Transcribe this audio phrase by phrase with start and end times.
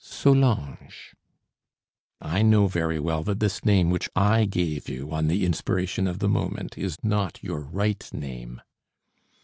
[0.03, 1.13] "Solange."
[2.21, 6.17] "I know very well that this name, which I gave you on the inspiration of
[6.17, 8.63] the moment, is not your right name."